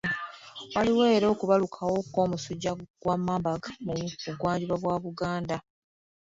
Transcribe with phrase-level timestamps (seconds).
[0.73, 3.93] Waaliwo era okubalukawo kw'omusujja gwa marburg mu
[4.25, 5.57] bugwanjuba bwa Uganda.